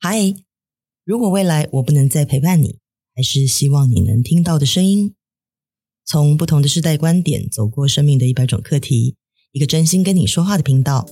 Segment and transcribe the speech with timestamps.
[0.00, 0.32] 嗨，
[1.04, 2.78] 如果未来我不能再陪伴你，
[3.16, 5.16] 还是希望你能听到的声音。
[6.06, 9.16] 从不同的世代观点，走过生命的一百种课题，
[9.50, 11.04] 一个真心跟你说话的频道。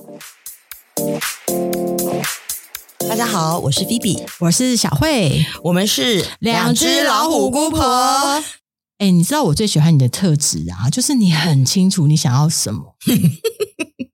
[3.08, 7.82] 大家好，我是菲比，我是小慧，我们是两只老虎姑婆。
[8.98, 12.94] 哎，你知道我最喜欢你的特质啊，就是你很清楚你想要什么。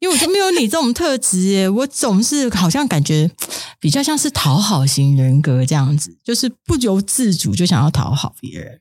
[0.00, 3.30] 因为我就没有你这种特质耶，我总是好像感觉
[3.80, 8.80] 比较像是讨好型人格这样子，就是不由自主就想要讨好别人。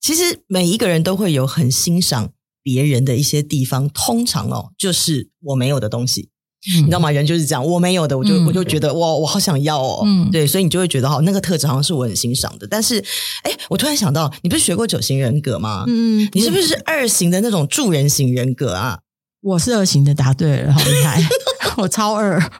[0.00, 2.30] 其实每一个人都会有很欣赏
[2.62, 6.30] 别人的一些地方，通常哦，就是我没有的东西，
[6.72, 7.10] 嗯、你知道吗？
[7.10, 12.66] 人就是这样，我没有的，我就、嗯、我就觉得哇，我好想要哦，嗯，对，所以你就会觉得哈，那个特质好像是我很欣赏的。
[12.66, 12.98] 但是，
[13.42, 15.84] 哎，我突然想到，你不是学过九型人格吗？
[15.86, 19.00] 嗯，你是不是二型的那种助人型人格啊？
[19.40, 21.22] 我是二型的，答对了，好厉害！
[21.78, 22.40] 我超二，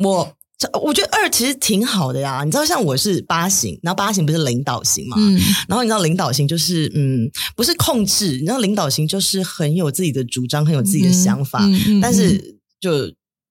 [0.00, 0.36] 我
[0.82, 2.42] 我觉得二其实挺好的呀。
[2.44, 5.16] 你知道，像我是八型，然后八型不是领导型嘛？
[5.20, 5.38] 嗯，
[5.68, 13.08] 然后你知道领导型就是嗯，不是控制，你知道领导型就是很有自己的主张，很有自己的想法，嗯嗯嗯、但是就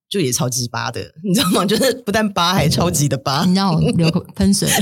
[0.09, 1.65] 就也超级八的，你知道吗？
[1.65, 3.45] 就是不但八，还超级的八。
[3.45, 4.67] 你让我流口喷水。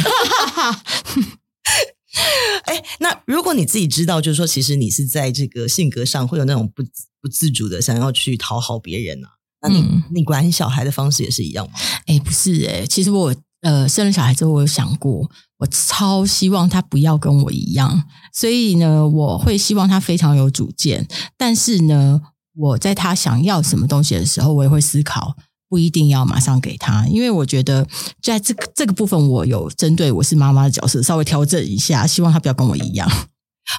[2.65, 6.83] 哎，那如果你自己知道，就是说，其实你是在这个性格上会有那种不
[7.21, 9.29] 不自主的想要去讨好别人啊，
[9.61, 11.73] 那你、嗯、你管小孩的方式也是一样吗？
[12.05, 22.21] 哎，不是哎，其实我呃生了小孩之后，我有想过，我超希望他不要跟我一样，所以呢，我会希望他非常有主见，但是呢，
[22.55, 25.35] 我在他想要什么东西的时候，我也会思考。
[25.73, 27.87] 不一定要马上给他，因为我觉得
[28.21, 33.09] 在这个这个部分，我有针对我是妈妈的角色稍微调整一下，希望他不要跟我一样。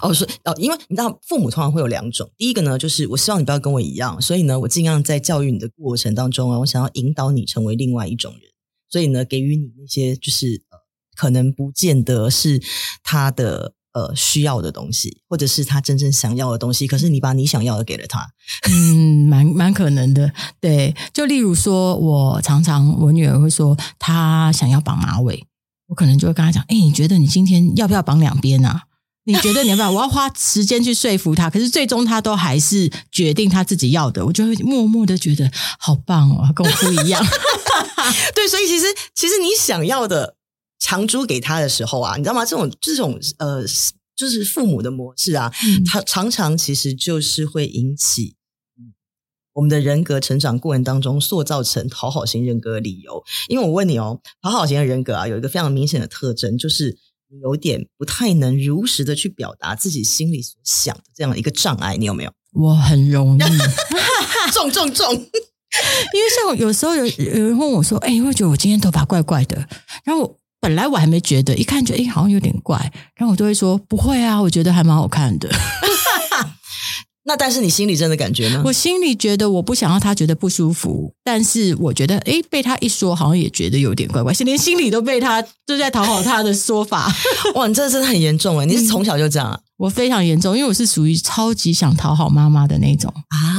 [0.02, 8.42] 哦，是哦，因为你知道，父母通常会有两种，第一个呢，就是我希望你不要跟我一样，所以呢，我尽量在教育你的过程当中啊，我想要引导你成为另外一种人，
[8.90, 10.78] 所以呢，给予你那些就是呃，
[11.14, 12.60] 可能不见得是
[13.04, 13.74] 他的。
[13.94, 18.28] 呃，需要的东西，或者是他真正想要的东西，可是你把你想要的给了他，
[18.68, 20.32] 嗯，蛮蛮可能的。
[20.60, 25.46] 对，就例如说，我常常我女儿会说她想要绑马尾，
[25.86, 28.82] 我可能就会跟她讲，哎，你觉得你今天要不要绑两边啊？
[29.26, 29.90] 你觉得你要不要？
[29.92, 37.24] 我要花时间去说服她，可是最终她都还是决定她自己要的，我就会默默的觉得好棒哦，跟我不一样。
[38.34, 40.34] 对，所以其实其实你想要的。
[40.84, 42.44] 强租给他的时候啊，你知道吗？
[42.44, 43.64] 这种这种呃，
[44.14, 45.50] 就是父母的模式啊，
[45.86, 48.36] 他、嗯、常常其实就是会引起
[49.54, 53.24] 我们的人格成长过程当中塑造成讨好型人格的理由。
[53.48, 56.98] 因为我问你哦，讨好型的人格啊，有一个非常明显的特征，就是
[57.42, 61.96] 有点不太能如实的去表达自己心里所想的这样一个障碍。
[61.96, 62.32] 你有没有？
[62.52, 63.42] 我很容易，
[64.52, 69.66] 重重重， 因为像有时候有有人问我说：“哎，我觉得我今天头发怪怪的。”
[70.04, 70.38] 然后。
[70.64, 75.46] 本来我还没觉得，一看觉得诶好像有点怪，然后我就会说不会啊，我觉得还蛮好看的。
[77.26, 78.62] 那但是你心里真的感觉呢？
[78.64, 87.14] 我心里觉得我不想让他觉得不舒服，但是我觉得诶被他一说，好像也觉得有点怪怪，是连心里都被他就在讨好他的说法。
[87.54, 89.60] 哇，你这真的很严重诶，你是从小就这样啊？
[89.76, 93.53] 我非常严重，因为我是属于超级想讨好妈妈的那种啊。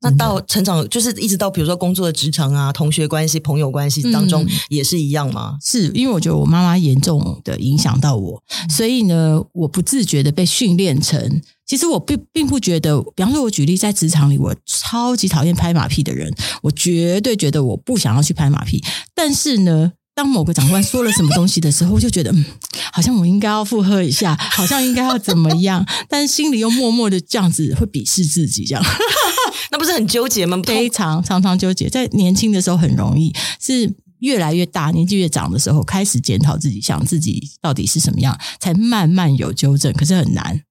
[0.00, 5.54] 那到成长，就是一直到比如说工作的职场啊、同学关系、朋友关系当中，也是一样吗？
[5.54, 11.40] 嗯、是因为我觉得我妈妈严重的影响到我，所以呢，我不自觉的被训练成。
[11.66, 16.32] 其实我并并不觉得，比方说，我举例在职场里，我超级讨厌拍马屁的人，
[16.62, 18.82] 我绝对觉得我不想要去拍马屁。
[19.14, 22.44] 但是呢，当某个长官说了什么东西的时候，我就觉得，嗯，
[22.92, 28.82] 好像我应该要附和一下，好像应该要怎么样， 但是心里又默默的这样子会鄙视自己，这样。
[29.70, 30.60] 那不是很纠结吗？
[30.66, 39.92] 非常常常纠结，在年轻的时候很容易，是越来越大，年纪越长的时候开始检讨自己，想自己到底是什么样，才慢慢有纠正。
[39.92, 40.62] 可是很难。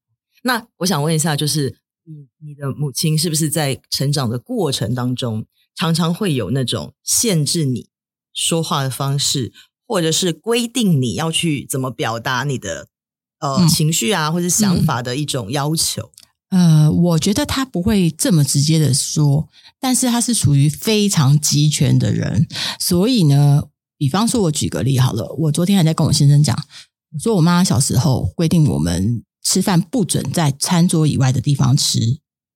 [0.43, 7.87] 那我想问一下，就是你你的母亲是不是在成长的过程当中，常常会有那种限制你
[8.37, 9.51] 说话的方式，
[9.87, 12.87] 或者是规定你要去怎么表达你的
[13.39, 16.11] 呃、嗯、情绪啊，或者想法的一种要求？
[16.49, 19.49] 呃，我觉得他不会这么直接的说，
[19.79, 22.47] 但是他是属于非常集权的人，
[22.79, 23.63] 所以呢，
[23.97, 26.55] 比方说，我举个例好了，我昨天还在跟我先生讲，
[27.11, 31.99] 我说我妈小时候规定我们吃饭不准在餐桌以外的地方吃，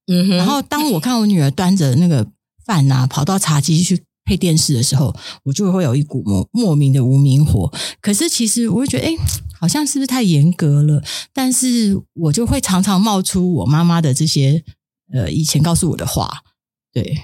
[0.08, 2.28] 嗯哼，然后当我看我女儿端着那个
[2.66, 5.14] 饭呐、啊，跑到茶几去配电视的时候，
[5.44, 7.70] 我就会有一股莫莫名的无名火，
[8.00, 9.16] 可是其实我会觉得，哎。
[9.62, 11.04] 好像是不是太严格了？
[11.32, 14.64] 但是我就会常常冒出我妈妈的这些
[15.14, 16.42] 呃以前告诉我的话。
[16.92, 17.16] 对，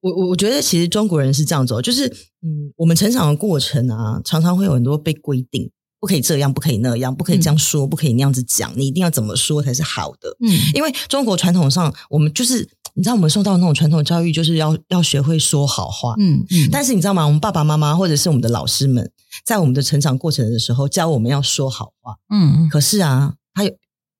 [0.00, 2.06] 我我我觉得其实中国人是这样子，就是
[2.40, 5.68] 嗯，我们成长的过程啊，常常会有很多被规定，
[5.98, 10.36] 不可以这样，不可以那样，不可以这样说，嗯、不可以那样子讲，你一定要怎么说才是好的。
[10.38, 16.14] 嗯，因为中国传统上，我们就是你知道，我们受到那种传统教育，就是要要学会说好话。
[16.18, 16.68] 嗯嗯。
[16.72, 17.26] 但是你知道吗？
[17.26, 19.10] 我们爸爸妈妈或者是我们的老师们，
[19.44, 22.16] 在我们的成长过程的时候，教我们要说好话。
[22.30, 22.68] 嗯。
[22.68, 23.70] 可是啊，他有。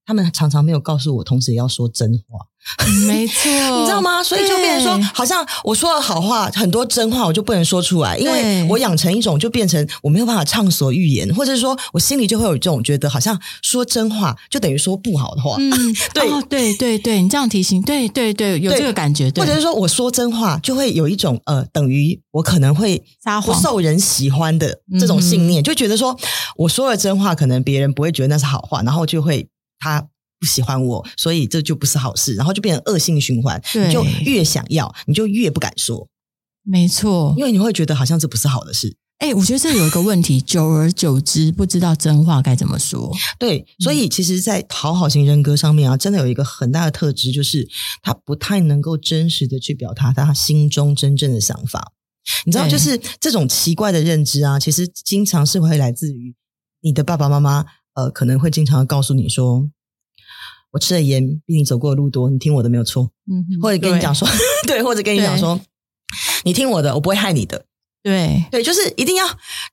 [0.06, 2.38] 他们常常没有告诉我，同时也要说真话。
[3.06, 4.22] 没错， 你知道吗？
[4.22, 15.56] 所以就变成说，好像我说了好话，很多真话我就不能说出来，因为我养成一种就变成我没有办法畅所欲言，或者说我心里就会有这种觉得，好像说真话就等于说不好的话。
[15.58, 15.70] 嗯，
[16.14, 19.30] 对，哦、对对对，你这样提醒，对对对，有这个感觉。
[19.30, 23.02] 对，或者是说我说真话，就会有一种呃，等于我可能会
[23.44, 26.16] 不受人喜欢的这种信念，就觉得说
[26.56, 29.46] 我说了真话，可能别人不会觉得那是好话，然后就会。
[29.80, 30.02] 他
[30.44, 33.58] 不喜欢我，所以这就不是好事，然后就变成恶性循环。
[33.86, 36.06] 你就越想要，你就越不敢说。
[36.62, 38.94] 没错，因为你会觉得好像这不是好的事。
[39.20, 43.10] 哎，我觉得这有一个问题，久而久之不知道真话该怎么说。
[43.38, 47.66] 对，所以其实，在讨好型人格上面啊，真的有一个很大的特质，就是
[48.02, 51.92] 他不太能够真实的去表达他心中真正的想法。
[52.44, 56.34] 你知道，就是这种奇怪的认知啊，其实经常是会来自于
[56.82, 57.64] 你的爸爸妈妈。
[57.94, 59.70] 呃，可能会经常告诉你说，
[60.74, 63.12] 我吃的盐比你走过的路多，你听我的没有错。
[63.30, 64.26] 嗯哼，或者跟你讲说，
[64.66, 65.60] 对，对，或者跟你讲说，
[66.42, 67.64] 你听我的，我不会害你的。
[68.02, 69.24] 对，对，就是一定要，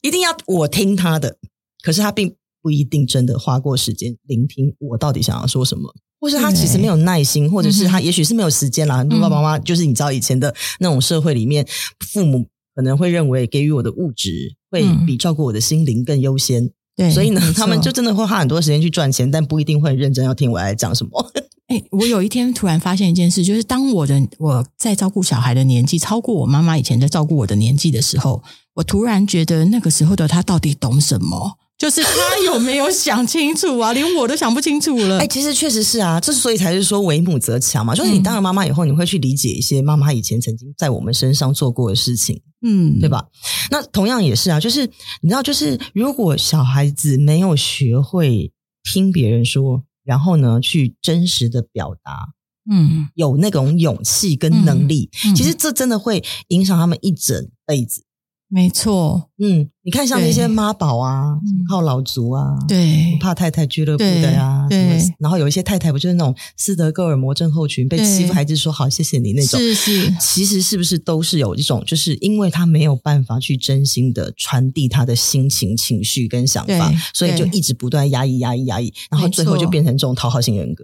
[0.03, 1.37] 一定要我听他的。
[1.83, 8.99] 可是他并不一定真的花过时间聆听我到底想要说什么，或是他其实没有耐心，或者是他也许是没有时间啦。
[8.99, 11.67] 很多爸爸妈妈就是你知道以前的那种社会里面，
[12.13, 16.71] 父母可能会认为给予我的物质会比照顾我的心灵更优先。
[16.95, 21.31] 对，所以呢，他们就真的会花很多时间去赚钱，但不一定会认真要听我来讲什么。
[21.67, 28.43] 哎，我有一天突然发现一件事，就是当我的我在照顾小孩的年纪超过我妈妈以前在照顾我的年纪的时候，
[28.73, 31.57] 我突然觉得那个时候的他到底懂什么？
[31.81, 33.91] 就是他有没有想清楚啊？
[33.91, 35.17] 连我都想不清楚了。
[35.17, 43.25] 哎，其实确实是啊，这所以才是说为母则强嘛，就是你当了妈妈以后，你会去理解一些妈妈以前曾经在我们身上做过的事情，嗯，对吧？
[43.71, 44.85] 那同样也是啊，就是
[45.23, 48.51] 你知道，就是如果小孩子没有学会
[48.83, 52.27] 听别人说，然后呢，去真实的表达，
[52.71, 58.03] 嗯，有那种勇气跟能力，嗯嗯、其实这真的会影响他们一整辈子。
[58.53, 61.39] 没错，嗯，你看像那些妈宝啊，
[61.69, 80.83] 靠老族啊，对，怕太太俱乐部的呀，对，然后有一些太太不就是那种斯德哥尔摩症候群，被欺负还是说好谢谢你那种，是是，其实是不是都是有一种，就是因为他没有办法去真心的传递他的心情、情绪跟想法，所以就一直不断压抑、压抑、压抑，然后最后就变成这种讨好型人格。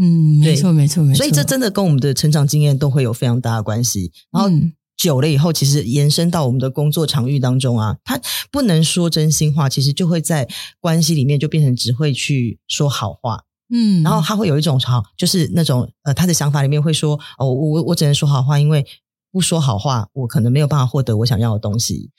[0.00, 1.18] 嗯，没错，没错，没错。
[1.18, 4.50] 所以这真的跟我们的成长经验都会有非常大的关系，然后。
[4.98, 10.46] 久了以后，其实延伸到我们的工作场域当中啊，他不能说真心话，其实就会在
[10.80, 18.84] 关系里面就变成只会去说好话，嗯，然后他会有一种好，就是那种呃，他的想法里面会说，哦，我我我只能说好话，因为
[19.30, 22.10] 不说好话，我可能没有办法获得我想要的东西。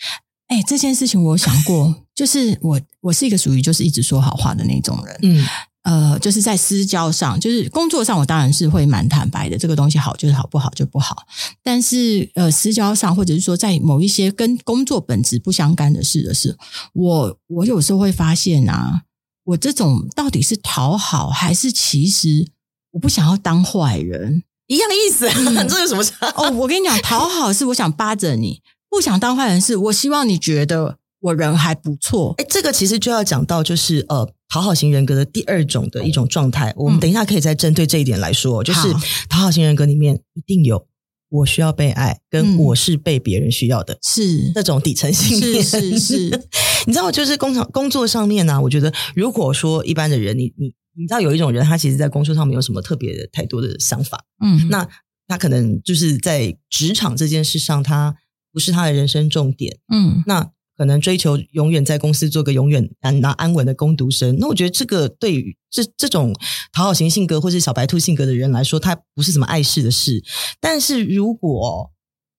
[0.48, 5.46] 哎，这件事情我想过，就是我我是一个属于就是一直说好话的那种人，嗯。
[5.90, 9.58] 呃，就是在私交上，就是工作上，我当然是会蛮坦白的。
[9.58, 11.26] 这个东西好就是好，不好就不好。
[11.64, 16.58] 但是呃，私交上，或者是说在某一些跟工作本质不相干的事的时候，
[16.94, 19.02] 我我有时候会发现啊，
[19.46, 22.48] 我这种到底是讨好，还是其实
[22.92, 25.28] 我不想要当坏人，一样意思。
[25.28, 26.28] 嗯、这有什么差？
[26.36, 32.36] 哦，我跟你讲，讨好是我想巴着你，不想当坏人是我希望你觉得我人还不错。
[32.38, 34.32] 哎，这个其实就要讲到就是呃。
[34.50, 38.64] 讨好型人格的第二种的一种状态，我们等一下可以再针对这一点来说。
[38.64, 38.92] 嗯、就是
[39.30, 40.88] 讨好型人格里面一定有
[41.30, 45.64] 我需要被爱，跟我是被别人需要的，是那种底层信念。
[45.64, 46.44] 是是是，
[46.88, 54.88] 你知道，就是工厂工作上面呢、啊，我觉得如果说一般的人，你你你知道有一种人，他其实在工作上没有什么特别的太多的想法，嗯，那
[55.28, 58.16] 他可能就是在职场这件事上，他
[58.52, 60.50] 不是他的人生重点，嗯，那。
[60.80, 66.34] 可能追求永远在公司做个永远安拿安稳的工读生，那我觉得这个对于这这种
[66.72, 70.24] 讨好型性格或是小白兔性格的人来说，他不是什么碍事的事。
[70.62, 71.92] 但是如果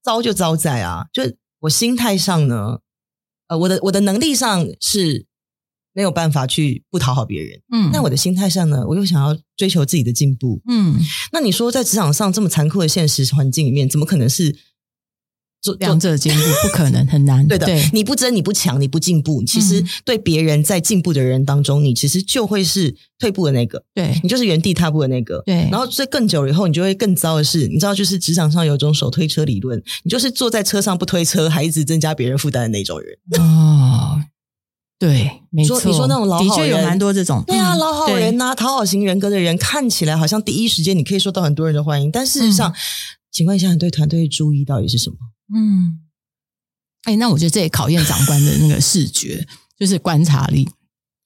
[0.02, 1.22] 糟就糟在啊，就
[1.60, 2.78] 我心态上呢，
[3.48, 5.26] 呃，我的我的能力上是
[5.92, 10.98] 没有办法去不讨好别人，嗯，但我的心态上呢，我又想要追求自己的进步，嗯，
[11.32, 14.56] 那你说在职场上这么残酷的现实环境里面，怎么可能是？
[15.62, 17.46] 做两者兼顾不可能，很难。
[17.46, 23.84] 对的，对你不争，你不抢，你不进步，其实对别人在进步的人当中，你其实就会是退步的那个。
[23.94, 25.42] 对，你就是原地踏步的那个。
[25.44, 33.18] 对，然后在更久了以后，你就会更糟的是，你知道，就是职场上有一种手推车理论，你就是坐在车上不推车，还一直增加别人负担的那种人。
[33.38, 34.18] 哦，
[34.98, 37.44] 对，没错，你说那种老好人，的确有蛮多这种。
[37.46, 42.74] 对啊，老好人呐、啊，讨好型人格的人，看起来好像第一时间你可以受到很多人的欢迎，但事实上，嗯、
[43.30, 45.16] 请问一下，你对团队的注意到底是什么？
[45.54, 46.00] 嗯。
[47.04, 49.46] 哎，那我觉得这也考验长官的那个视觉，
[49.78, 50.68] 就是观察力，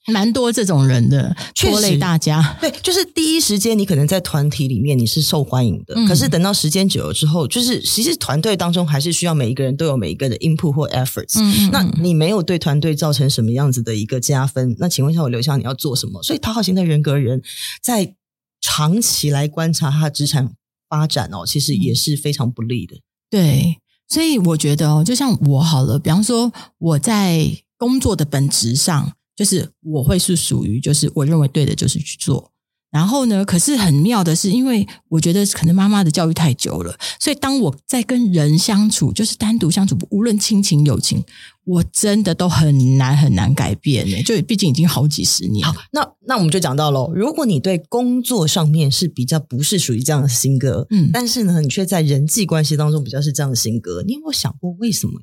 [0.07, 2.57] 蛮多这种人的拖累大家。
[2.61, 11.40] 对，就是第一时间你可能在团体里面你是受欢迎的，嗯、可是等到时间久了之后，就是其实团队当中还是需要每一个人都有每一个的 input 或 efforts。
[11.40, 14.76] 嗯，嗯，嗯，那你没有对团队造成什么样子的一个加分？
[14.78, 16.23] 那请问一下，我留下你要做什么？
[16.23, 17.43] 所以讨好型的人格人
[17.83, 18.14] 在
[18.61, 20.52] 长期来观察他的职场
[20.88, 22.95] 发展哦，其实也是非常不利的。
[23.28, 23.81] 对。
[24.09, 32.53] 所以我觉得哦，就像我好了，比方说我在工作的本质上，就是我会是属于，就是我认为对的，就是去做。
[32.95, 41.25] 然后呢，可是很妙的是，因为我觉得可能妈妈的教育太久了，所以当我在跟人相处，就是单独相处，无论亲情友情，
[41.65, 44.23] 我真的都很难很难改变呢。
[44.23, 45.67] 就毕竟已经好几十年。
[45.67, 47.13] 好，那那我们就讲到喽。
[47.13, 55.23] 如果你对工作上面是比较不是属于这样的性格，嗯，但是呢，你却在人际关系当中比较是这样的性格，你有没有想过为什么？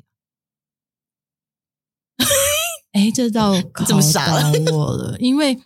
[2.91, 3.95] 哎，这倒 考倒
[4.73, 5.57] 我了，因为。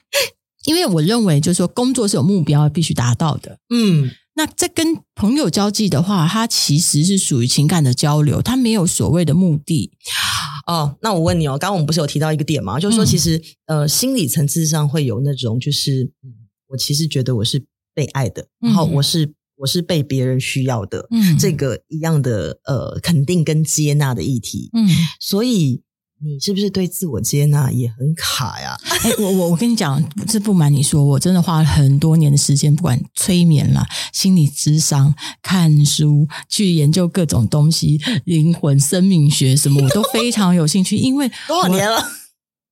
[0.66, 3.60] 因为我认为，就是说，工作是有目标必须达到的。
[3.70, 9.92] 嗯，那在跟朋友交际的话，它其实是属于情感的交流，它没有所谓的目的。
[10.68, 12.80] 哦，那我问你哦，刚刚我们不是有提到一个点吗？
[12.80, 16.34] 就是说，其实、嗯、呃，心理层次上会有那种，就是嗯，
[16.70, 25.82] 我其实觉得我是被爱的，然后我是我是被别人需要的，嗯，这个一样的呃肯定跟接纳的议题，嗯，所以。
[26.24, 28.78] 你是不是对自我接纳也很卡呀？
[29.04, 40.96] 哎，我我我跟你讲，这不瞒你说，我真的花了很多年的时间，不管催眠啦、心理智商、看书、去研究各种东西、灵魂、生命学什么，我都非常有兴趣。
[40.96, 42.02] 因为 多少年了？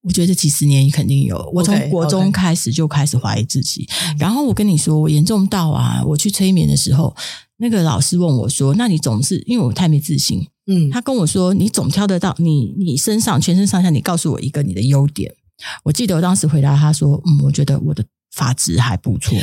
[0.03, 1.49] 我觉得几十年肯定有。
[1.53, 3.85] 我从国中开始就开始怀疑自己。
[3.85, 4.19] Okay, okay.
[4.19, 7.15] 然后我跟你说，我严重到啊，我去催眠的时候，
[7.57, 15.35] 那个老师问我说：“那你总是因为我太没自信。”嗯，他跟我说：“你总挑得到你，你身上全身上下，你告诉我一个你的优点。”
[15.83, 19.37] 我记得我当时回答他说：“嗯，我觉得我的发质还不错。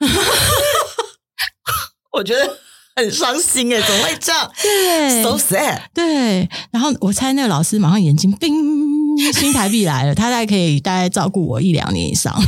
[2.12, 2.58] ”我觉得
[2.96, 4.50] 很伤心诶，怎么会这样？
[4.60, 5.82] 对，so sad。
[5.94, 8.52] 对，然后我猜那个老师马上眼睛冰，
[9.32, 12.34] 新台币来了，他大概可以大概照顾我一两年以上。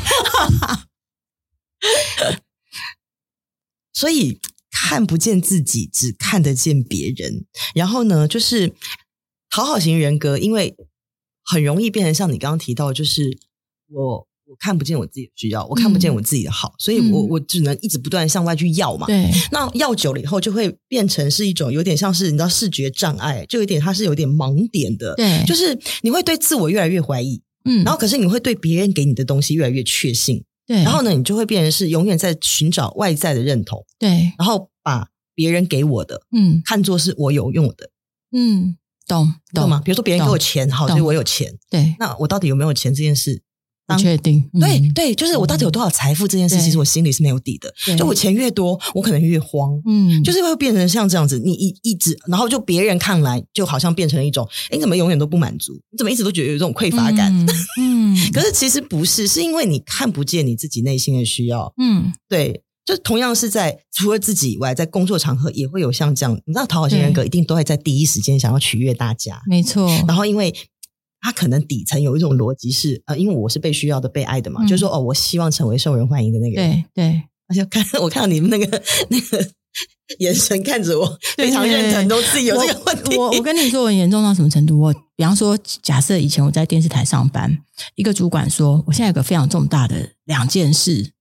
[3.94, 4.40] 所以。
[4.70, 7.44] 看不见自己，只看得见别人。
[7.74, 8.72] 然后呢，就是
[9.50, 10.76] 讨好型人格，因为
[11.44, 13.38] 很容易变成像你刚刚提到，就是
[13.90, 19.06] 我我看不见我自己的需要，我看不见我自己的好，嗯、所以我我只能一直不断向外去要嘛。
[19.06, 25.14] 对，那要久了以后，就会变成是一种有点像是你知道视觉障碍，就有点它是有点盲点的。
[25.16, 30.44] 对，就是你会对自我越来越怀疑，嗯，然后可是你会对别人给你的东西越来越确信。
[30.68, 33.84] 对，然后呢，你就会变成是永远在寻找外在的认同。
[33.98, 37.90] 对，然后把别人给我的，嗯，看作是我有用的。
[38.32, 39.80] 嗯，懂懂吗？
[39.82, 41.58] 比如说别人给我钱，好，所以我有钱。
[41.70, 43.42] 对，那我到底有没有钱这件事？
[43.88, 47.72] 不确定，对对，就是我到底有多少财富这件事，其实我心里是没有底的。
[47.96, 55.72] 就我钱越多，我可能越慌，嗯，就是会变成像这样子，你一一直，然后就别人看来就好像变成了一种，哎，你怎么永远都不满足？
[55.90, 57.34] 你怎么一直都觉得有这种匮乏感？
[57.80, 61.72] 嗯，可是其实不是，是因为你看不见你自己内心的需要。
[61.78, 69.88] 嗯，对，就同样是在除了自己以外，在工作场合也会有像这样，你知道讨好型人格一定都会在第一时间想要取悦大家，没错。
[70.06, 70.54] 然后因为。
[71.20, 76.84] 他可能底层有一种逻辑是，呃，因为我是被需要的、被爱的嘛，嗯、就是说，哦，我希望成为受人欢迎的那个人。
[76.94, 79.50] 对对， 而且看我看到你们那个那个
[80.18, 83.16] 眼神看着我，非常认同，都自己有这个问题。
[83.16, 84.78] 我我，我跟你说，我严重到什么程度？
[84.80, 87.58] 我比方说，假设以前我在电视台上班，
[87.96, 91.12] 一个主管说，我现在有个非常重大的两件事。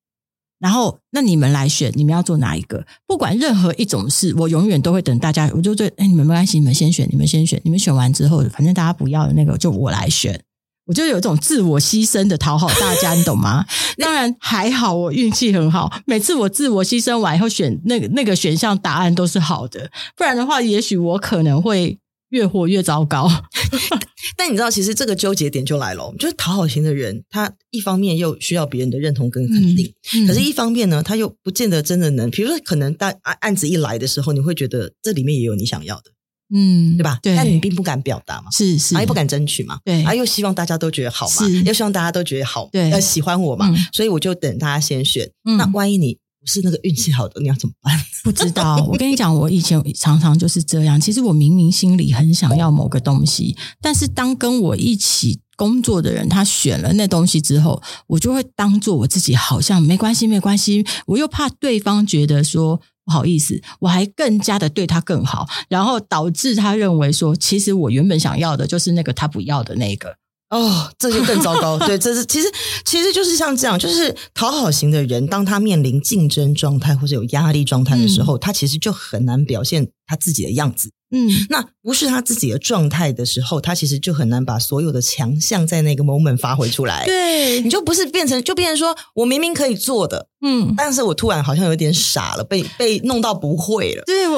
[0.59, 2.85] 然后，那你们来选，你们要做哪一个？
[3.05, 5.49] 不管任何一种事，我永远都会等大家。
[5.55, 10.41] 我就对，哎，你们没关系，你们先选，你们先选，你们选完之后，反正大家不要的那个，就我来选。
[10.85, 13.65] 我就有一种自我牺牲的讨好大家，你懂吗？
[13.99, 21.99] 当然还好，我运气很好，每次我自我牺牲完以后选那个那个选项答案都是好的，不然的话，也许我可能会。
[22.31, 23.31] 越活越糟糕，
[24.37, 32.29] 但你知道，其实这个纠结点就来了，就是讨好型的人，他一方面又需要别人的认同跟肯定，嗯嗯、可是一方面呢，他又不见得真的能。
[32.29, 36.11] 比如说，可能当案案子一来的时候，你会觉得这里面也有你想要的，
[36.53, 37.19] 嗯，对吧？
[37.23, 45.29] 对，但你并不敢表达嘛，是是，啊，又不敢争取嘛，对，啊，又希望大家都觉得好嘛，又希望大家都觉得好，对，要，喜欢我嘛，所以我就等大家先选。
[45.57, 47.95] 那万一你不是那个运气好的，你要怎么办？
[48.23, 48.77] 不知道。
[48.89, 50.99] 我跟你讲，我以前常常就是这样。
[50.99, 60.85] 其实我明明心里很想要某个东西，但是当跟我一起工作的人他选了那东西之后，我就会当做我自己好像没关系，没关系。
[61.05, 62.81] 我又怕对方觉得说。
[63.07, 70.17] 不好意思，我还更加的对他更好，然后导致他认为说，其实我原本想要的就是那个他不要的那个。
[70.49, 71.77] 哦，这就更糟糕。
[71.79, 72.47] 对，这是其实
[72.85, 80.91] 其实就是像这样，就是讨好型的人，当他面临竞争状态或者有压力状态的时候，嗯、他其实就很难表现他自己的样子。
[81.09, 87.05] 嗯，那不是他自己的状态的时候，他其实就很难把所有的强项在那个 moment 发挥出来。
[87.05, 94.03] 对，你就不是变成，就变成说我明明可以做的，嗯，但是我突然好像有点傻了，被被弄到不会了。
[94.05, 94.35] 对，我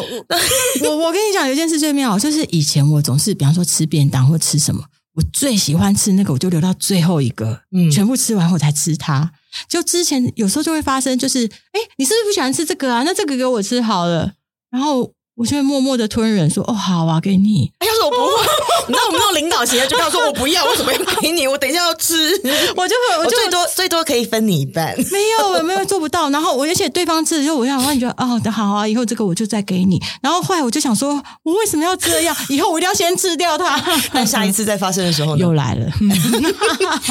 [0.81, 4.83] 我 我跟你讲，有一件事最妙，就是以前我总是，比方说吃便当或吃什么，
[5.19, 9.31] 我最喜欢吃那个，我就留到最后一个，嗯，全部吃完我才吃它。
[9.67, 13.03] 就之前有时候就会发生，就是哎，你是不是不喜欢吃这个啊？
[13.03, 14.33] 那这个给我吃好了，
[14.71, 15.13] 然后。
[15.39, 18.43] 我就会默默的吞忍，说：“哦，好啊，给你。”要是我不会，
[18.87, 21.47] 你知道我们那种领导型的，就跟他说：“我不要，我怎么要给你？
[21.47, 22.13] 我等一下要吃。”
[22.75, 24.93] 我就会，我就最多最多可以分你一半。
[25.11, 26.29] 没有，我没有做不到。
[26.31, 29.97] 然后我而且对方吃的时候，我想，我你觉得哦，好啊，以后这个我就再给你。
[30.21, 32.35] 然后后来我就想说，我为什么要这样？
[32.49, 33.81] 以后我一定要先吃掉它。
[34.11, 35.89] 但下一次再发生的时候又来了，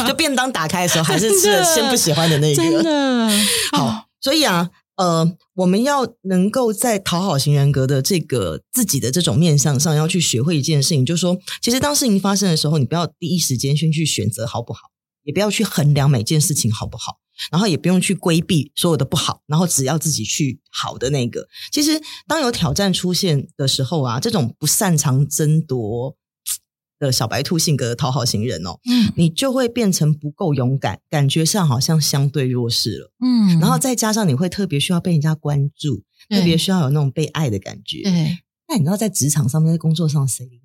[0.07, 2.63] 就便当打开的时候，还是吃了先不喜欢的那个。
[2.63, 3.31] 真的
[3.73, 4.69] 好，所以啊。
[4.99, 14.81] 呃，我们要能够在讨好型人格的这个自己的这种面向上，要去学会一件事情，就是说，其实当事情发生的时候，你不要第一时间先去选择好不好，
[15.23, 17.19] 也不要去衡量每件事情好不好，
[17.52, 21.47] 然后也不用去规避所有的不好，然后只要自己去好的那个。
[21.71, 26.18] 其实，当有挑战出现的时候啊，这种不擅长争夺。
[26.99, 38.38] 的小白兔性格的讨好型人哦，嗯，你就会变成不够勇敢，感觉上好像相对弱势了，嗯，然后再加上你会特别需要被人家关注，特别需要有那种被爱的感觉，对。
[38.71, 40.61] 那你知道在职场上面，在工作上谁理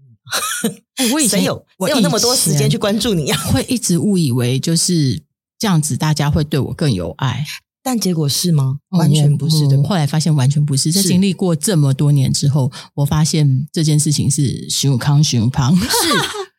[0.65, 0.73] 你？
[0.97, 3.38] 哎，我以前谁有我有那么多时间去关注你啊？
[3.51, 5.23] 会一直误以为就是
[5.58, 7.45] 这样子，大家会对我更有爱。
[7.84, 8.78] 但结果是吗？
[8.91, 9.84] 完全不是的。
[9.84, 10.89] 后来发现完全不是。
[10.89, 15.76] 在经历过这么多年之后，我发现这件事情是熊康熊胖。
[15.76, 15.86] 是，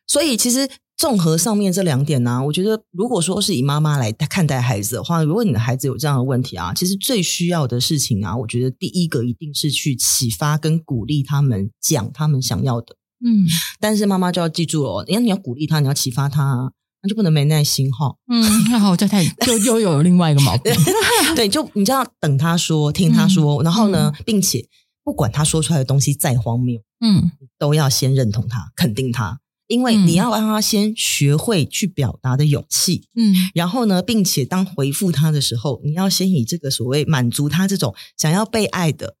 [0.05, 12.95] 所以其实综合上面这两点呢、啊，我觉得如果说是以妈妈来看待孩子的话，如果你的孩子有这样的问题啊，其实最需要的事情啊，我觉得第一个一定是去启发跟鼓励他们讲他们想要的。
[13.25, 13.47] 嗯，
[13.79, 16.71] 但是妈妈就要记住哦，因为你要鼓励他，你要启发他。
[17.07, 20.73] 就不能没耐心哈，嗯， 那好，再太又又有另外一个毛病，
[21.35, 24.67] 对，就你就要等他说，听他说，嗯、然后呢，并且
[25.03, 39.15] 不管他说出来的东西再荒谬，嗯，都要先认同他，肯定他，因为你要让他先学会去表达的勇气，嗯，然后呢，并且当回复他的时候，你要先以这个所谓满足他这种想要被爱的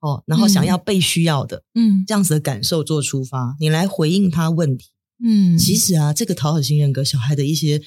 [0.00, 4.86] 哦，然后想要被需要的，嗯，这样子的感受做出发，你来回应他问题。
[5.24, 7.80] 嗯，其实啊，这个讨好型人格小孩的一些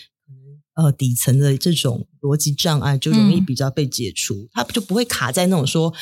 [0.75, 5.93] 呃底层的这种逻辑障碍，就容易比较被解除，嗯、他就不会卡在那种说，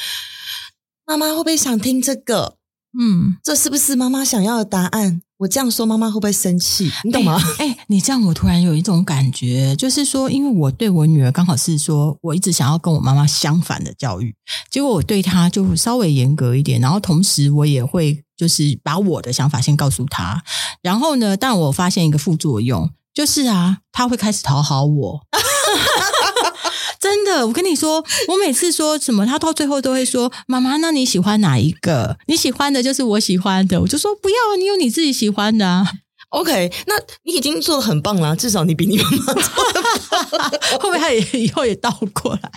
[1.06, 2.58] 妈妈会不会想听这个？
[3.00, 5.22] 嗯，这是不是妈妈想要的答案？
[5.40, 6.90] 我这样说，妈妈会不会生气？
[7.04, 7.40] 你懂吗？
[7.60, 14.36] 哎、欸欸，你这样，我突然有一种感觉，就是说，因为我对我女儿刚好是说，我一直想要跟我妈妈相反的教育，
[14.72, 20.44] 结果我对她就稍微严格一点，然后同时我也会就是把我的想法先告诉他，
[20.82, 25.22] 然后呢，但我发现一个副作用，就是啊，他会开始讨好我。
[27.00, 32.18] 真的，我跟你说，我每次说什么，他到最后都会说：“妈妈，那你喜欢哪一个？
[32.28, 35.90] 你喜欢的就是我喜欢的。”我就说：“不要，你有你自己喜欢的啊。”
[36.30, 40.50] OK，那你已经做的很棒了，至少你比你妈妈做的棒。
[40.50, 42.52] 会不会他也以后也倒过来？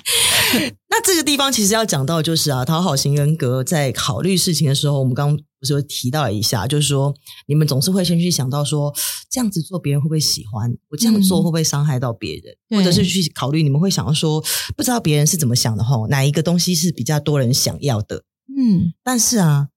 [0.88, 7.14] 那这个地方其实要讲到就是啊，讨好型人格在考虑事情的时候，我们刚刚不是有提到了一下，就是说
[7.46, 8.92] 你们总是会先去想到说，
[9.30, 10.74] 这样子做别人会不会喜欢？
[10.88, 12.56] 我这样做会不会伤害到别人？
[12.70, 14.42] 嗯、或者是去考虑你们会想要说，
[14.74, 18.24] 不知道别人是怎么想的齁，哪一个东西是比较多人想要的？
[18.56, 19.68] 嗯，但是啊，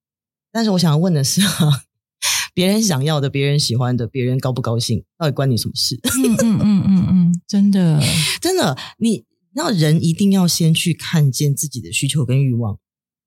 [0.51, 1.83] 但是我想要问的是啊。
[2.55, 5.99] 别人想要的，别人喜欢的，别人高不高兴，到底关你什么事？
[6.03, 7.99] 嗯嗯嗯嗯嗯，真的
[8.39, 12.77] 真的，你那人一定要先去看见自己的需求跟欲望，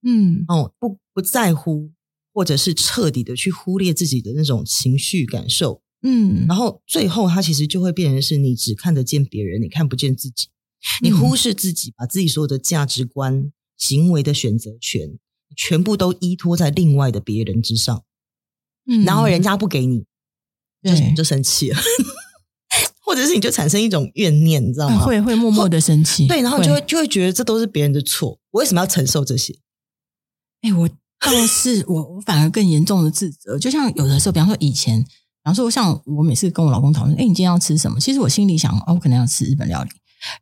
[0.07, 1.91] 嗯哦，不不在乎，
[2.37, 10.49] 或者是彻底的去忽略自己的那种情绪感受，嗯，然后最后它其实就会变成是你只看得见别人，你看不见自己，
[11.01, 15.19] 你忽视自己，把自己所有的价值观、行为的选择权
[15.57, 18.05] 全部都依托在另外的别人之上。
[18.87, 20.01] 嗯，然后人家不给你，
[20.83, 21.15] 就对。
[21.15, 21.79] 就生气了，
[23.01, 24.99] 或者是你就产生一种怨念，你知道吗？
[25.07, 29.59] 会会默默的生气，对，然后就会就会觉得这都是别人的错，我为什么要承受这些？
[30.61, 35.09] 哎，我倒是我我反而更严重的自责，就像有的时候，比方说以前，比
[35.45, 37.99] 方说像我每次跟我老公讨论，哎，你今天要吃什么？
[37.99, 39.91] 其实我心里想，哦，我可能要吃日本料理，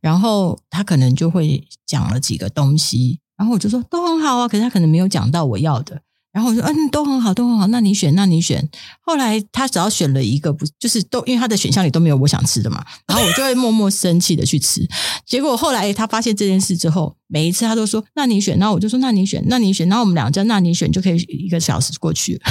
[0.00, 6.02] 然后他可能就会讲了几个东西，然后我就说都很好啊，可是他可能没有讲到我要的。
[6.34, 7.68] 然后我说，嗯，都很好，都很好。
[7.68, 8.68] 那你选，那你选。
[9.00, 12.84] 后来他只要选了一个，不就是都因为他的选项里都没有我想吃的嘛。
[13.06, 14.84] 然后我就会默默生气的去吃。
[15.24, 18.58] 结果后来他发现这件事之后，每一次他都说，那你选。
[18.58, 19.88] 然后我就说，那你选，那你选。
[19.88, 22.42] 然后我们两个那你选就可以一个小时过去。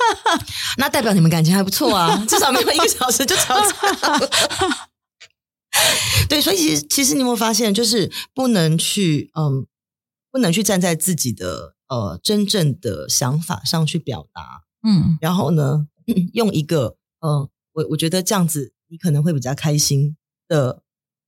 [0.78, 3.72] 那代表你们感情还不错啊， 至少没有一个小时就吵架。
[6.30, 9.66] 对，所以其实其实你有没有发现，就是不能去嗯，
[10.32, 11.74] 不能去站在自己的。
[11.88, 15.88] 呃，真正的想法上去表达，嗯，然后呢，
[16.34, 20.82] 用一个，嗯、呃，我我觉得这样子你可能会比较开心的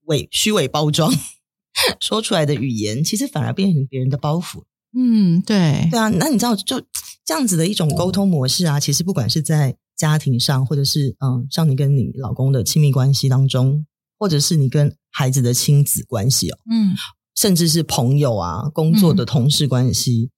[0.05, 1.13] 伪虚伪包装
[2.01, 4.65] 说出来的语言，其实反而变成别人的包袱。
[4.97, 6.81] 嗯，对，对啊，那你知道就
[7.25, 13.87] 这样子的一种沟通模式啊，其实不管是在家庭上，或者是嗯、呃，像你跟你老公的亲密关系当中，
[14.19, 16.95] 或者是你跟孩子的亲子关系哦，嗯。
[17.35, 20.31] 甚至是朋友啊，工作的同事关系，嗯、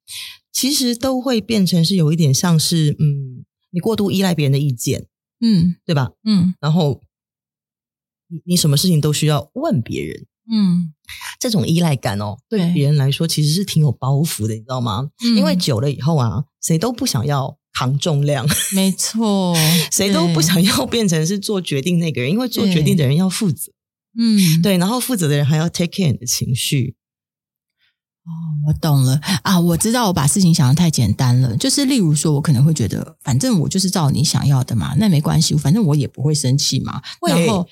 [0.52, 5.06] 其实都会变成是有一点像是，嗯，你过度依赖别人的意见，
[5.40, 6.12] 嗯，对吧？
[6.24, 7.00] 嗯，然后
[8.28, 10.92] 你你什么事情都需要问别人，嗯，
[11.40, 15.10] 这种依赖感哦，对别人来说其实是挺有包袱的，你知道吗？
[15.24, 19.54] 嗯、因为久了以后啊，谁都不想要扛重量，没错，
[19.90, 23.72] 谁都不想要变成是做决定那个人，因为做决定的人要负责。
[24.18, 26.96] 嗯，对，然后负责的人还要 take care 你的情绪。
[28.24, 28.30] 哦，
[28.68, 31.56] 我懂了啊，我知道我把事情想得太简单了。
[31.56, 37.02] 就是例如说，我可能会觉得，反正我就是照你想要的嘛，那没关系，反正我也不会生气嘛。
[37.26, 37.66] 然后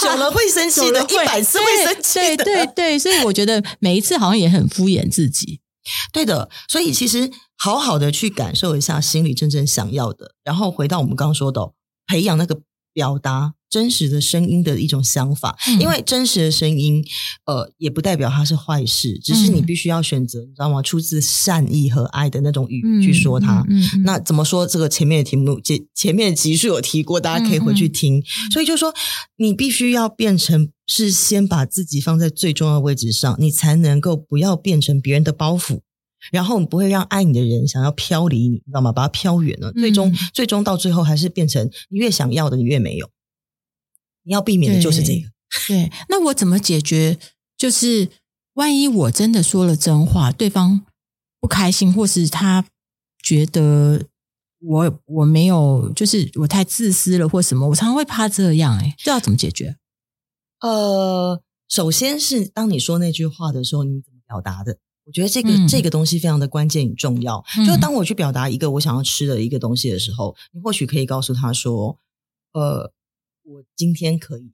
[0.00, 2.44] 久了会生气 的，一百次会生气的。
[2.44, 5.60] 对对对，所以我觉得每一次好像也很敷衍自己。
[6.12, 11.72] 对的，所以其实好好的去感受一下心里真正想要的，然后回到我们刚刚说的，
[12.06, 12.60] 培养那个
[12.92, 13.54] 表达。
[13.72, 17.02] 真实的声音的一种想法，嗯、因为真实的声音，
[17.46, 20.82] 呃，也不代表它是坏事，只是你必须要选择，嗯、你知道吗？
[20.82, 23.64] 出自善意和爱的那种语去说它。
[24.04, 24.66] 那怎么说？
[24.66, 28.22] 这个前面的题目，前前面的集数有提过，大家可以回去听。
[28.52, 28.92] 所以就说，
[29.38, 35.80] 你必须要变成是先把自己放在最重要的位置上，你才能够不要变成别人的包袱，
[36.30, 38.92] 然后你不会让爱你的人想要飘离你，你知道吗？
[38.92, 43.08] 把它飘远了，最终、嗯、最终到最后还是变成你越想要的，你越没有。
[44.24, 45.28] 你要避免的就是这个。
[45.68, 47.18] 对，对，那我怎么解决？
[47.58, 48.08] 就是
[48.54, 50.84] 万一我真的说了真话，对方
[51.40, 52.64] 不开心，或是他
[53.22, 54.06] 觉得
[54.60, 58.78] 我我没有，就是我太自私了，或什么，我常常会怕这样。
[58.78, 59.76] 哎，这要怎么解决？
[60.60, 64.78] 呃，首先是当你说那句话的时候，你怎么表达的？
[65.04, 67.44] 我觉得这个、嗯、这个东西非常的关键与重要。
[67.58, 71.98] 嗯、就当我去表达一个我想要吃的一个东西的时候，你或许可以告诉他说
[72.54, 72.92] ：“呃。”
[73.44, 74.52] 我今天可以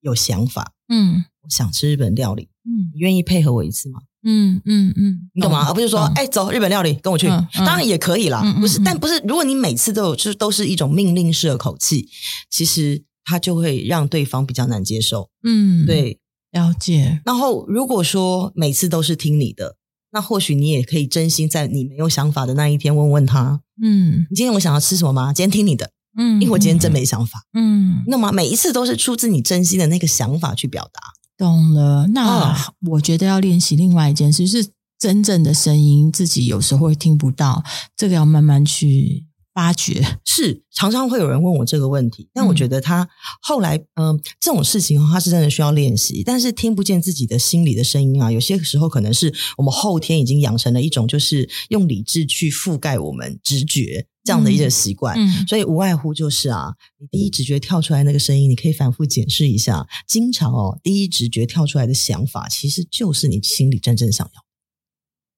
[0.00, 4.00] 有想法，嗯，我想吃日本料理，嗯，你愿意配合我一次吗？
[4.24, 5.66] 嗯嗯嗯，你懂吗？
[5.68, 12.08] 而不是说，哎，走日本料理，跟我去，当然也可以啦，不是，但不是，如果你每次都有，就是都是一种命令式的口气，
[12.48, 15.28] 其实他就会让对方比较难接受。
[15.42, 16.20] 嗯，对，
[16.52, 17.20] 了解。
[17.24, 19.76] 然后如果说每次都是听你的，
[20.12, 25.32] 那或许你也可以真心在你没有想法的那一天问问他，嗯，你今天我想要吃什么吗？
[25.32, 25.90] 今天听你的。
[26.16, 27.42] 嗯，因为我今天真没想法。
[27.54, 31.00] 嗯，那么每一次都是出自你真心的那个想法去表达。
[31.36, 32.06] 懂了。
[32.08, 32.54] 那
[32.90, 37.64] 我觉得要练习另外一件事，就是真正的声音自己有时候会听不到，
[37.96, 40.06] 这个要慢慢去发掘。
[40.24, 43.08] 是，常常会有人问我这个问题，但我觉得他
[43.40, 46.22] 后来，嗯、呃，这种事情他是真的需要练习。
[46.24, 54.06] 但是听不见自己的心里的声音啊，有些时候可能是我们后天已经养成了一种，就是用理智去覆盖我们直觉。
[54.24, 59.86] 这样的一些习惯，嗯，所以无外乎就是啊，你第一直觉跳出来那个声音，你可以反复检视一下。
[60.06, 64.44] 经常哦，第一直觉跳出来的想法，其实就是你心里真正想要。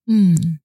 [0.07, 0.59] 嗯，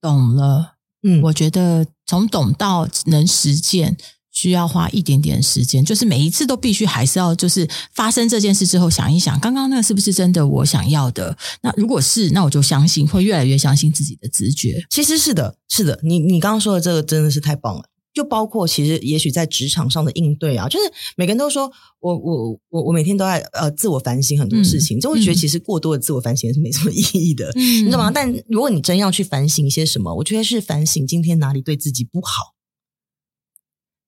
[0.00, 0.74] 懂了。
[1.04, 3.96] 嗯，我觉得从懂到能实践。
[4.32, 11.36] 需要花一点点时间，就是每一次都必须还是要，就是发生这件事之后想一想，刚刚那个是不是真的我想要的？
[11.60, 14.84] 那如果是，那我就相信，会越来越相信自己的直觉。
[14.90, 17.84] 其实是的，是的，你你刚刚说的这个真的是太棒了。
[18.14, 20.84] 就包括其实也许在职场上的应对啊，就是
[21.16, 28.10] 每个人都说我我我我每天都在呃自我反省很多事情，就会觉得其实过多的自我反省也是没什么意义的，嗯、你知道吗？
[28.10, 32.51] 但如果你真要去反省一些什么，我觉得是反省今天哪里对自己不好。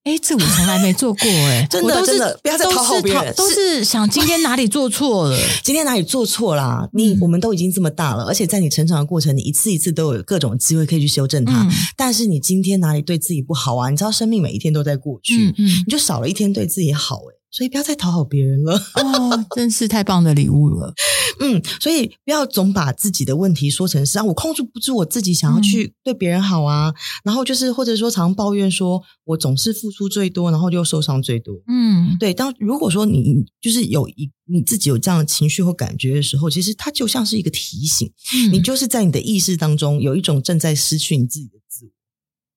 [0.05, 6.87] 哎，这我从来没做过哎， 真的真的，不要再讨好别人，都是想今天哪里做错了， 今天哪里做错啦？
[6.93, 11.67] 你我们都已经这么大了，而且在你成长的过程，你一次一次都有各种机会可以去修正它。
[11.97, 13.89] 但是你今天哪里对自己不好啊？
[13.89, 17.35] 你知道，生命每一天都在过去，嗯，你就少了一天对自己好哎。
[17.55, 20.93] 所以不要再讨好别人了 哦，真是太棒的礼物了。
[21.39, 31.55] 嗯，所以不要总把自己的问题说成是啊，我控制不住我自己想要去对别人好啊，嗯、然后就是或者说常抱怨说我总是付出最多，然后就受伤最多。
[31.69, 32.35] 嗯，对。
[32.35, 41.91] 当如果说你就是有一你自己有这样的情绪或感觉的时候，其实它就像是一个提醒，嗯、你就是在你的意识当中有一种正在失去你自己的自我。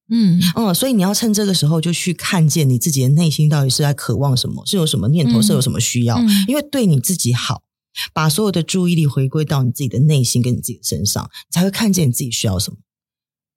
[0.09, 0.41] 嗯。
[0.55, 7.63] 嗯，所以你要趁这个时候就去看见你自己的内心到底是在渴望什么，是有什么念头，是有什么需要，因为对你自己好，
[8.13, 12.77] 把所有的注意力回归到你自己的内心跟你自己的身上，你才会看见你自己需要什么。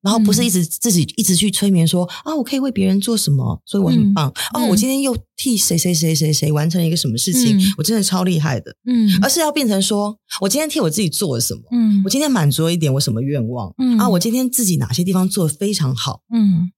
[0.02, 4.32] 然后不是一直自己一直去催眠说啊，我可以为别人做什么，所以我很棒。
[4.54, 8.74] 哦，我今天又替谁谁谁谁谁完成了一个什么事情，我真的超厉害的。
[8.86, 16.70] 嗯，而是要变成说我今天替我自己做了什么，嗯，我今天满足了一点我什么愿望，嗯啊，我今天自己哪些地方做的非常好，嗯。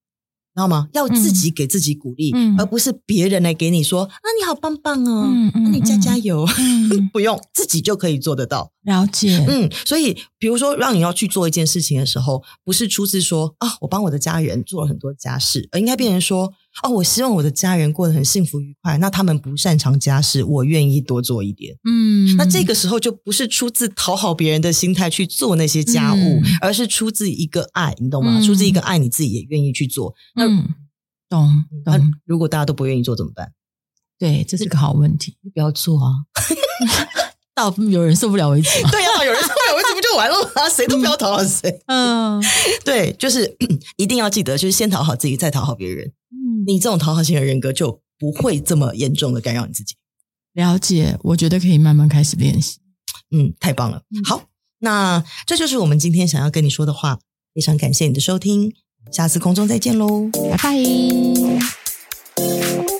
[0.54, 0.88] 知道吗？
[0.92, 8.70] 要自己给自己鼓励，嗯、而不是别人来给你说啊，你好棒棒哦，那、嗯嗯、你加加油，嗯、 不用自己就可以做得到。
[8.84, 16.52] 了解，嗯，所以比如说让你要去做一件事情的时候，不是出自说啊，我帮我的家人做了很多家事，而应该变成说。
[16.82, 18.96] 哦，我希望我的家人过得很幸福愉快。
[18.98, 21.76] 那他们不擅长家事，我愿意多做一点。
[21.85, 28.38] 嗯，那这个时候就不是出自讨好别人的心态去做那些家务，嗯、而是出自一个爱，你懂吗？
[28.38, 30.14] 嗯、出自一个爱，你自己也愿意去做。
[30.35, 30.64] 那懂
[31.28, 31.64] 懂。
[31.85, 33.52] 那如果大家都不愿意做怎么办？
[34.18, 35.32] 对，这是个好问题。
[35.44, 36.12] 就不要做啊，
[37.54, 38.70] 到有人受不了为止。
[38.90, 39.12] 对啊，有人受不了为止不
[40.02, 40.68] 就完了吗？
[40.68, 41.80] 谁都不要讨好谁。
[41.86, 42.42] 嗯，
[42.84, 43.56] 对，就是
[43.96, 46.12] 一定要记得，就是先讨好自己，再讨好别人。
[46.66, 49.94] 你这种讨好型的人格就不会这么严重的干扰你自己。
[50.52, 52.78] 了解，我觉得可以慢慢开始练习。
[53.30, 54.02] 嗯，太棒了。
[54.28, 54.44] 好，
[54.80, 57.18] 那这就是我们今天想要跟你说的话。
[57.54, 58.72] 非常感谢你的收听，
[59.12, 60.56] 下次空中再见喽，拜
[62.36, 62.91] 拜。